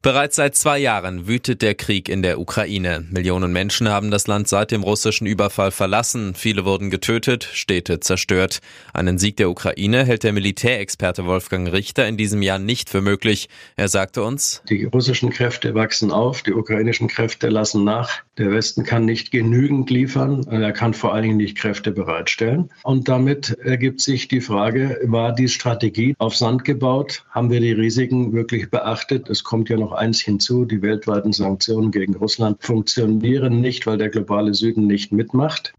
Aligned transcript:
Bereits 0.00 0.36
seit 0.36 0.54
zwei 0.54 0.78
Jahren 0.78 1.26
wütet 1.26 1.60
der 1.60 1.74
Krieg 1.74 2.08
in 2.08 2.22
der 2.22 2.38
Ukraine. 2.38 3.04
Millionen 3.10 3.52
Menschen 3.52 3.88
haben 3.88 4.12
das 4.12 4.28
Land 4.28 4.46
seit 4.46 4.70
dem 4.70 4.84
russischen 4.84 5.26
Überfall 5.26 5.72
verlassen. 5.72 6.34
Viele 6.36 6.64
wurden 6.64 6.88
getötet, 6.90 7.42
Städte 7.52 7.98
zerstört. 7.98 8.60
Einen 8.94 9.18
Sieg 9.18 9.36
der 9.38 9.50
Ukraine 9.50 10.04
hält 10.04 10.22
der 10.22 10.32
Militärexperte 10.32 11.26
Wolfgang 11.26 11.72
Richter 11.72 12.06
in 12.06 12.16
diesem 12.16 12.42
Jahr 12.42 12.60
nicht 12.60 12.90
für 12.90 13.00
möglich. 13.00 13.48
Er 13.74 13.88
sagte 13.88 14.22
uns, 14.22 14.62
die 14.68 14.84
russischen 14.84 15.30
Kräfte 15.30 15.74
wachsen 15.74 16.12
auf, 16.12 16.42
die 16.42 16.52
ukrainischen 16.52 17.08
Kräfte 17.08 17.48
lassen 17.48 17.82
nach. 17.82 18.22
Der 18.38 18.52
Westen 18.52 18.84
kann 18.84 19.04
nicht 19.04 19.32
genügend 19.32 19.90
liefern, 19.90 20.46
er 20.48 20.72
kann 20.72 20.94
vor 20.94 21.12
allen 21.12 21.24
Dingen 21.24 21.36
nicht 21.38 21.58
Kräfte 21.58 21.90
bereitstellen. 21.90 22.70
Und 22.84 23.08
damit 23.08 23.58
ergibt 23.58 24.00
sich 24.00 24.28
die 24.28 24.40
Frage, 24.40 25.00
war 25.06 25.34
die 25.34 25.48
Strategie 25.48 26.14
auf 26.18 26.36
Sand 26.36 26.64
gebaut? 26.64 27.24
Haben 27.30 27.50
wir 27.50 27.58
die 27.58 27.72
Risiken 27.72 28.32
wirklich 28.32 28.70
beachtet? 28.70 29.28
Es 29.28 29.42
kommt 29.42 29.68
ja 29.68 29.76
noch 29.76 29.87
eins 29.92 30.20
hinzu, 30.20 30.64
die 30.64 30.82
weltweiten 30.82 31.32
Sanktionen 31.32 31.90
gegen 31.90 32.14
Russland 32.14 32.62
funktionieren 32.62 33.60
nicht, 33.60 33.86
weil 33.86 33.98
der 33.98 34.08
globale 34.08 34.54
Süden 34.54 34.86
nicht 34.86 35.12
mitmacht. 35.12 35.74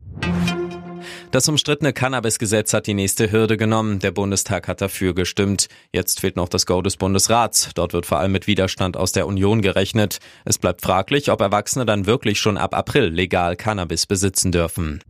Das 1.31 1.47
umstrittene 1.47 1.93
Cannabis-Gesetz 1.93 2.73
hat 2.73 2.87
die 2.87 2.95
nächste 2.95 3.31
Hürde 3.31 3.55
genommen. 3.55 3.99
Der 3.99 4.09
Bundestag 4.09 4.67
hat 4.67 4.81
dafür 4.81 5.13
gestimmt. 5.13 5.67
Jetzt 5.93 6.21
fehlt 6.21 6.35
noch 6.35 6.49
das 6.49 6.65
Go 6.65 6.81
des 6.81 6.97
Bundesrats. 6.97 7.69
Dort 7.75 7.93
wird 7.93 8.07
vor 8.07 8.17
allem 8.17 8.31
mit 8.31 8.47
Widerstand 8.47 8.97
aus 8.97 9.11
der 9.11 9.27
Union 9.27 9.61
gerechnet. 9.61 10.17
Es 10.43 10.57
bleibt 10.57 10.81
fraglich, 10.81 11.29
ob 11.29 11.41
Erwachsene 11.41 11.85
dann 11.85 12.07
wirklich 12.07 12.39
schon 12.39 12.57
ab 12.57 12.73
April 12.75 13.09
legal 13.09 13.55
Cannabis 13.55 14.07
besitzen 14.07 14.51
dürfen. 14.51 15.01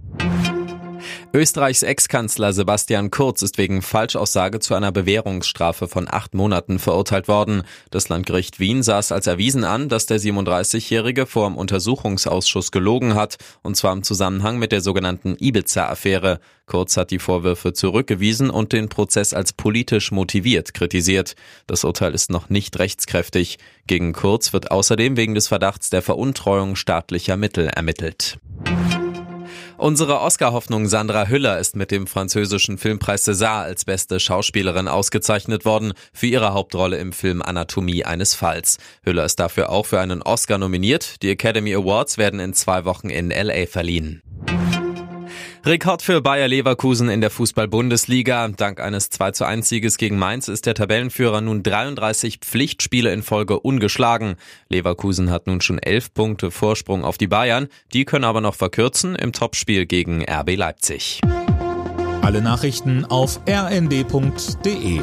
Österreichs 1.31 1.83
Ex-Kanzler 1.83 2.53
Sebastian 2.53 3.11
Kurz 3.11 3.43
ist 3.43 3.59
wegen 3.59 3.83
Falschaussage 3.83 4.59
zu 4.59 4.73
einer 4.73 4.91
Bewährungsstrafe 4.91 5.87
von 5.87 6.07
acht 6.09 6.33
Monaten 6.33 6.79
verurteilt 6.79 7.27
worden. 7.27 7.61
Das 7.91 8.09
Landgericht 8.09 8.59
Wien 8.59 8.79
es 8.79 9.11
als 9.11 9.27
erwiesen 9.27 9.63
an, 9.63 9.89
dass 9.89 10.07
der 10.07 10.19
37-Jährige 10.19 11.27
vor 11.27 11.47
dem 11.47 11.55
Untersuchungsausschuss 11.55 12.71
gelogen 12.71 13.13
hat, 13.13 13.37
und 13.61 13.77
zwar 13.77 13.93
im 13.93 14.01
Zusammenhang 14.01 14.57
mit 14.57 14.71
der 14.71 14.81
sogenannten 14.81 15.35
Ibiza-Affäre. 15.39 16.39
Kurz 16.65 16.97
hat 16.97 17.11
die 17.11 17.19
Vorwürfe 17.19 17.73
zurückgewiesen 17.73 18.49
und 18.49 18.73
den 18.73 18.89
Prozess 18.89 19.35
als 19.35 19.53
politisch 19.53 20.11
motiviert 20.11 20.73
kritisiert. 20.73 21.35
Das 21.67 21.83
Urteil 21.83 22.15
ist 22.15 22.31
noch 22.31 22.49
nicht 22.49 22.79
rechtskräftig. 22.79 23.59
Gegen 23.85 24.13
Kurz 24.13 24.51
wird 24.51 24.71
außerdem 24.71 25.15
wegen 25.15 25.35
des 25.35 25.47
Verdachts 25.47 25.91
der 25.91 26.01
Veruntreuung 26.01 26.75
staatlicher 26.75 27.37
Mittel 27.37 27.67
ermittelt. 27.67 28.39
Unsere 29.79 30.19
Oscar-Hoffnung 30.19 30.89
Sandra 30.89 31.27
Hüller 31.27 31.57
ist 31.57 31.77
mit 31.77 31.89
dem 31.89 32.05
französischen 32.05 32.77
Filmpreis 32.77 33.25
César 33.25 33.63
als 33.63 33.85
beste 33.85 34.19
Schauspielerin 34.19 34.89
ausgezeichnet 34.89 35.63
worden 35.63 35.93
für 36.11 36.27
ihre 36.27 36.53
Hauptrolle 36.53 36.97
im 36.97 37.13
Film 37.13 37.41
Anatomie 37.41 38.03
eines 38.03 38.35
Falls. 38.35 38.77
Hüller 39.03 39.23
ist 39.23 39.39
dafür 39.39 39.69
auch 39.69 39.85
für 39.85 40.01
einen 40.01 40.21
Oscar 40.21 40.57
nominiert. 40.57 41.21
Die 41.21 41.29
Academy 41.29 41.73
Awards 41.73 42.17
werden 42.17 42.41
in 42.41 42.53
zwei 42.53 42.83
Wochen 42.83 43.09
in 43.09 43.29
LA 43.29 43.67
verliehen. 43.67 44.21
Rekord 45.69 46.01
für 46.01 46.19
Bayer 46.19 46.47
Leverkusen 46.47 47.09
in 47.09 47.21
der 47.21 47.29
Fußball-Bundesliga. 47.29 48.47
Dank 48.47 48.79
eines 48.79 49.11
2 49.11 49.33
zu 49.33 49.45
1 49.45 49.69
Sieges 49.69 49.99
gegen 49.99 50.17
Mainz 50.17 50.47
ist 50.47 50.65
der 50.65 50.73
Tabellenführer 50.73 51.41
nun 51.41 51.61
33 51.61 52.39
Pflichtspiele 52.39 53.13
in 53.13 53.21
Folge 53.21 53.59
ungeschlagen. 53.59 54.33
Leverkusen 54.69 55.29
hat 55.29 55.45
nun 55.45 55.61
schon 55.61 55.77
11 55.77 56.15
Punkte 56.15 56.49
Vorsprung 56.49 57.03
auf 57.03 57.19
die 57.19 57.27
Bayern. 57.27 57.67
Die 57.93 58.05
können 58.05 58.25
aber 58.25 58.41
noch 58.41 58.55
verkürzen 58.55 59.15
im 59.15 59.31
Topspiel 59.31 59.85
gegen 59.85 60.23
RB 60.27 60.55
Leipzig. 60.55 61.21
Alle 62.23 62.41
Nachrichten 62.41 63.05
auf 63.05 63.39
rnd.de 63.47 65.01